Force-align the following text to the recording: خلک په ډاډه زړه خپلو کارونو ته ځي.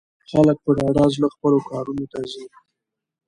خلک 0.29 0.57
په 0.63 0.71
ډاډه 0.77 1.05
زړه 1.15 1.27
خپلو 1.35 1.59
کارونو 1.69 2.05
ته 2.11 2.19
ځي. 2.31 2.45